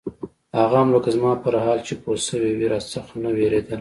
هغه 0.59 0.75
هم 0.81 0.89
لکه 0.95 1.09
زما 1.17 1.33
پر 1.43 1.53
حال 1.63 1.79
چې 1.87 1.93
پوهه 2.01 2.21
سوې 2.29 2.51
وي 2.57 2.67
راڅخه 2.73 3.15
نه 3.23 3.29
وېرېدله. 3.35 3.69